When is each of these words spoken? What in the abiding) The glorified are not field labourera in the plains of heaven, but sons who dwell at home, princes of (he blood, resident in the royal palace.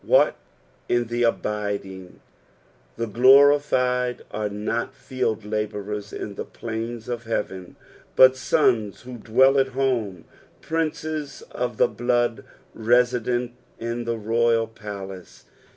What 0.03 0.35
in 0.89 1.09
the 1.09 1.21
abiding) 1.21 2.21
The 2.97 3.05
glorified 3.05 4.23
are 4.31 4.49
not 4.49 4.95
field 4.95 5.43
labourera 5.45 6.11
in 6.11 6.33
the 6.33 6.43
plains 6.43 7.07
of 7.07 7.25
heaven, 7.25 7.75
but 8.15 8.35
sons 8.35 9.01
who 9.01 9.19
dwell 9.19 9.59
at 9.59 9.67
home, 9.77 10.25
princes 10.59 11.43
of 11.51 11.77
(he 11.77 11.85
blood, 11.85 12.43
resident 12.73 13.51
in 13.79 14.05
the 14.05 14.17
royal 14.17 14.65
palace. 14.65 15.45